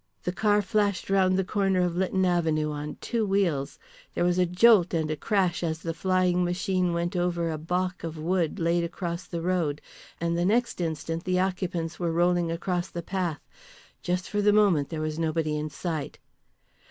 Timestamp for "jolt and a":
4.47-5.15